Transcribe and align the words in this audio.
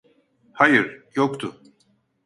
Hayır, 0.53 1.03
yoktu. 1.15 1.61